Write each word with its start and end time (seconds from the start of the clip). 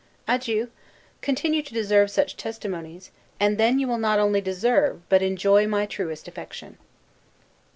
Adieu. 0.27 0.71
Continue 1.21 1.61
to 1.61 1.75
deserve 1.75 2.09
such 2.09 2.35
testimonies; 2.35 3.11
and 3.39 3.59
then 3.59 3.77
you 3.77 3.87
will 3.87 3.99
not 3.99 4.17
only 4.17 4.41
deserve, 4.41 5.03
but 5.09 5.21
enjoy 5.21 5.67
my 5.67 5.85
truest 5.85 6.27
affection. 6.27 6.79